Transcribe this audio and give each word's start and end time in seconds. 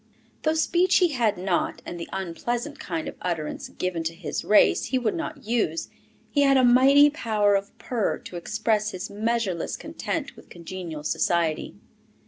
Though 0.41 0.55
speech 0.55 0.95
he 0.97 1.09
had 1.09 1.37
not, 1.37 1.83
and 1.85 1.99
the 1.99 2.09
unpleasant 2.11 2.79
kind 2.79 3.07
of 3.07 3.13
utterance 3.21 3.69
given 3.69 4.03
to 4.05 4.15
his 4.15 4.43
race 4.43 4.85
he 4.85 4.97
would 4.97 5.13
not 5.13 5.43
use, 5.45 5.89
he 6.31 6.41
had 6.41 6.57
a 6.57 6.63
mighty 6.63 7.11
power 7.11 7.53
of 7.53 7.77
purr 7.77 8.17
to 8.17 8.35
express 8.35 8.89
his 8.89 9.11
measureless 9.11 9.77
content 9.77 10.35
with 10.35 10.49
congenial 10.49 11.03
society. 11.03 11.75